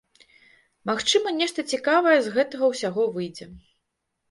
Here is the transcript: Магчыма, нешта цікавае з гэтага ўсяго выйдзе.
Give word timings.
Магчыма, 0.89 1.33
нешта 1.41 1.67
цікавае 1.77 2.15
з 2.29 2.35
гэтага 2.39 2.73
ўсяго 2.73 3.07
выйдзе. 3.19 3.51